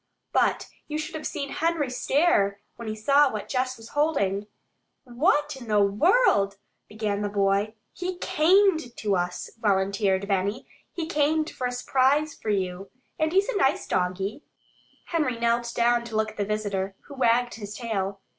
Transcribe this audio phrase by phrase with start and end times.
[0.33, 4.47] But you should have seen Henry stare when he saw what Jess was holding!
[5.05, 6.57] "Where in the world"
[6.89, 7.75] began the boy.
[7.93, 10.67] "He camed to us," volunteered Benny.
[10.91, 12.89] "He camed for a s'prise for you.
[13.19, 14.43] And he's a nice doggie."
[15.05, 18.21] Henry knelt down to look at the visitor, who wagged his tail.